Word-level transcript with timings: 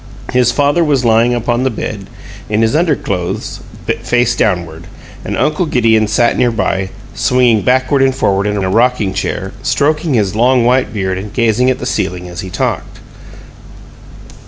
His 0.33 0.51
father 0.51 0.83
was 0.83 1.05
lying 1.05 1.35
upon 1.35 1.61
the 1.61 1.69
bed, 1.69 2.07
in 2.49 2.63
his 2.63 2.75
underclothes, 2.75 3.59
face 4.01 4.33
downward, 4.35 4.87
and 5.23 5.37
Uncle 5.37 5.67
Gideon 5.67 6.07
sat 6.07 6.39
near 6.39 6.49
by, 6.49 6.89
swinging 7.13 7.61
backward 7.61 8.01
and 8.01 8.15
forward 8.15 8.47
in 8.47 8.57
a 8.57 8.67
rocking 8.71 9.13
chair, 9.13 9.51
stroking 9.61 10.15
his 10.15 10.35
long 10.35 10.65
white 10.65 10.91
beard 10.91 11.19
and 11.19 11.31
gazing 11.31 11.69
at 11.69 11.77
the 11.77 11.85
ceiling 11.85 12.27
as 12.27 12.41
he 12.41 12.49
talked. 12.49 12.97